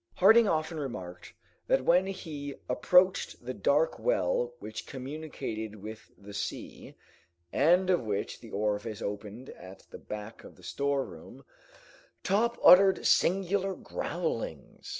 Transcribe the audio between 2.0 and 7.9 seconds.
he approached the dark well which communicated with the sea, and